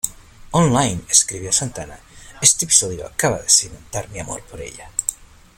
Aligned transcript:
Online" 0.49 1.01
escribió 1.11 1.51
a 1.51 1.53
Santana: 1.53 1.99
"Este 2.41 2.65
episodio 2.65 3.05
acaba 3.05 3.37
de 3.37 3.47
cimentar 3.47 4.09
mi 4.09 4.17
amor 4.17 4.41
por 4.41 4.59
ella. 4.59 4.89